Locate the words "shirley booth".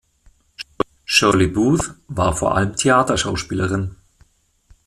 1.05-1.93